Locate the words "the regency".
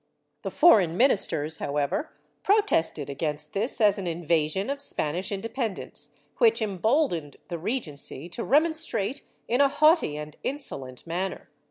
7.49-8.27